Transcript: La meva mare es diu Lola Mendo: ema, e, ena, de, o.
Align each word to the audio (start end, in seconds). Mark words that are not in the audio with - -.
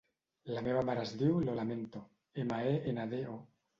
La 0.53 0.61
meva 0.67 0.81
mare 0.87 1.03
es 1.09 1.11
diu 1.21 1.37
Lola 1.49 1.67
Mendo: 1.73 2.03
ema, 2.45 2.59
e, 2.71 2.73
ena, 2.93 3.07
de, 3.13 3.21
o. 3.37 3.41